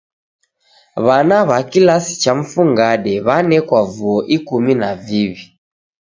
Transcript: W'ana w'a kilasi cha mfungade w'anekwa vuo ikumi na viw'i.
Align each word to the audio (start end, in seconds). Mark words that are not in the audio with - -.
W'ana 1.05 1.37
w'a 1.49 1.59
kilasi 1.69 2.13
cha 2.21 2.31
mfungade 2.39 3.13
w'anekwa 3.25 3.81
vuo 3.93 4.19
ikumi 4.35 4.73
na 4.81 4.89
viw'i. 5.05 5.43